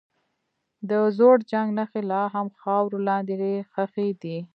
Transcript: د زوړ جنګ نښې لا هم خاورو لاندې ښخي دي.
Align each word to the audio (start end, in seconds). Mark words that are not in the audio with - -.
د 0.89 0.91
زوړ 1.17 1.35
جنګ 1.51 1.69
نښې 1.77 2.01
لا 2.11 2.23
هم 2.33 2.47
خاورو 2.59 2.97
لاندې 3.07 3.35
ښخي 3.71 4.09
دي. 4.21 4.37